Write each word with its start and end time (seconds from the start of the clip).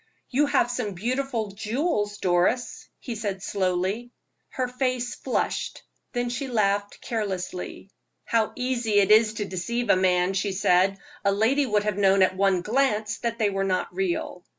"You 0.31 0.47
have 0.47 0.71
some 0.71 0.95
beautiful 0.95 1.51
jewels, 1.51 2.17
Doris," 2.17 2.89
he 2.97 3.13
said, 3.13 3.43
slowly. 3.43 4.09
Her 4.49 4.67
face 4.67 5.13
flushed, 5.13 5.83
then 6.13 6.29
she 6.31 6.47
laughed 6.47 7.01
carelessly. 7.01 7.91
"How 8.25 8.51
easy 8.55 8.93
it 8.97 9.11
is 9.11 9.35
to 9.35 9.45
deceive 9.45 9.91
a 9.91 9.95
man," 9.95 10.33
she 10.33 10.53
said; 10.53 10.97
"a 11.23 11.31
lady 11.31 11.67
would 11.67 11.83
have 11.83 11.99
known 11.99 12.23
at 12.23 12.35
one 12.35 12.63
glance 12.63 13.19
that 13.19 13.37
they 13.37 13.51
were 13.51 13.63
not 13.63 13.93
real." 13.93 14.43